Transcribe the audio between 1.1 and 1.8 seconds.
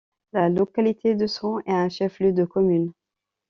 de Sran est